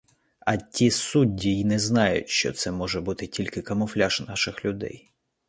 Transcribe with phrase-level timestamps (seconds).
[0.39, 5.11] А ті судді й не знають, що це може бути тільки камуфляж наших людей.